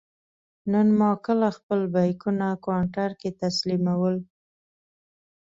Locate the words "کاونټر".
2.65-3.09